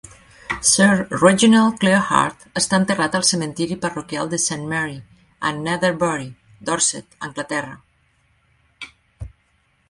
[0.67, 0.85] Sir
[1.23, 4.97] Reginald Clare Hart està enterrat al cementiri parroquial de Saint Mary,
[5.51, 6.27] a Netherbury,
[6.71, 7.77] Dorset, Anglaterra.